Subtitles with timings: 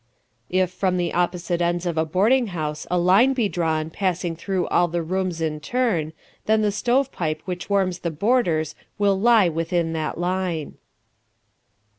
[0.49, 4.65] If from the opposite ends of a boarding house a line be drawn passing through
[4.69, 6.13] all the rooms in turn,
[6.47, 10.77] then the stovepipe which warms the boarders will lie within that line.